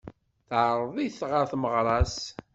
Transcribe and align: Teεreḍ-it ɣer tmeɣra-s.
Teεreḍ-it 0.47 1.19
ɣer 1.31 1.45
tmeɣra-s. 1.51 2.17